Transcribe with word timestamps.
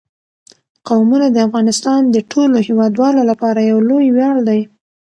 قومونه 0.87 1.27
د 1.31 1.37
افغانستان 1.47 2.01
د 2.07 2.17
ټولو 2.31 2.57
هیوادوالو 2.67 3.21
لپاره 3.31 3.59
یو 3.71 3.77
لوی 3.89 4.07
ویاړ 4.15 4.35
دی. 4.47 4.61